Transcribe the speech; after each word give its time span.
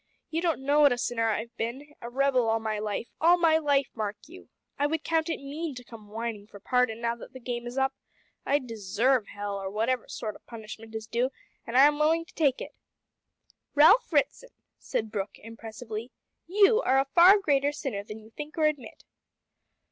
You 0.31 0.41
don't 0.41 0.63
know 0.65 0.79
what 0.79 0.91
a 0.91 0.97
sinner 0.97 1.29
I 1.29 1.41
have 1.41 1.55
been, 1.57 1.93
a 2.01 2.09
rebel 2.09 2.49
all 2.49 2.59
my 2.59 2.79
life 2.79 3.09
all 3.21 3.37
my 3.37 3.59
life, 3.59 3.87
mark 3.93 4.15
you. 4.25 4.49
I 4.79 4.87
would 4.87 5.03
count 5.03 5.29
it 5.29 5.37
mean 5.39 5.75
to 5.75 5.83
come 5.83 6.07
whining 6.09 6.47
for 6.47 6.59
pardon 6.59 6.99
now 7.01 7.15
that 7.17 7.33
the 7.33 7.39
game 7.39 7.67
is 7.67 7.77
up. 7.77 7.93
I 8.43 8.57
deserve 8.57 9.27
hell 9.27 9.59
or 9.59 9.69
whatever 9.69 10.07
sort 10.07 10.33
o' 10.35 10.39
punishment 10.47 10.95
is 10.95 11.05
due 11.05 11.29
an' 11.67 11.75
I'm 11.75 11.99
willing 11.99 12.25
to 12.25 12.33
take 12.33 12.61
it." 12.61 12.71
"Ralph 13.75 14.11
Ritson," 14.11 14.49
said 14.79 15.11
Brooke 15.11 15.37
impressively, 15.37 16.09
"you 16.47 16.81
are 16.81 16.97
a 16.99 17.05
far 17.05 17.37
greater 17.37 17.71
sinner 17.71 18.03
than 18.03 18.17
you 18.17 18.31
think 18.31 18.57
or 18.57 18.65
admit." 18.65 19.03